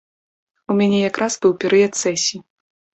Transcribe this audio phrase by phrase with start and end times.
[0.69, 2.39] У мяне якраз быў перыяд сесіі.